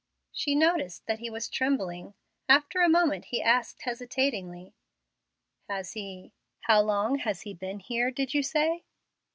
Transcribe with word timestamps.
She 0.31 0.55
noticed 0.55 1.05
that 1.05 1.19
he 1.19 1.29
was 1.29 1.47
trembling. 1.47 2.15
After 2.49 2.81
a 2.81 2.89
moment 2.89 3.25
he 3.25 3.39
asked, 3.39 3.83
hesitatingly, 3.83 4.73
"Has 5.69 5.93
he 5.93 6.33
how 6.61 6.81
long 6.81 7.19
has 7.19 7.41
he 7.43 7.53
been 7.53 7.77
here, 7.79 8.09
did 8.09 8.33
you 8.33 8.41
say?" 8.41 8.83